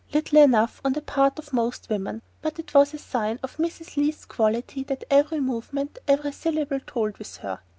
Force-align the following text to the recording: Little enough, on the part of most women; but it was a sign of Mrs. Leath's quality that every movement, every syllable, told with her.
Little 0.11 0.39
enough, 0.39 0.81
on 0.83 0.93
the 0.93 1.01
part 1.03 1.37
of 1.37 1.53
most 1.53 1.87
women; 1.87 2.23
but 2.41 2.57
it 2.57 2.73
was 2.73 2.91
a 2.95 2.97
sign 2.97 3.37
of 3.43 3.57
Mrs. 3.57 3.97
Leath's 3.97 4.25
quality 4.25 4.81
that 4.85 5.03
every 5.11 5.39
movement, 5.41 5.99
every 6.07 6.31
syllable, 6.31 6.79
told 6.79 7.19
with 7.19 7.37
her. 7.45 7.59